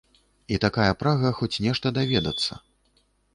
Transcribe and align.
І 0.55 0.57
такая 0.63 0.87
прага 1.01 1.29
хоць 1.41 1.61
нешта 1.67 1.93
даведацца. 1.99 2.59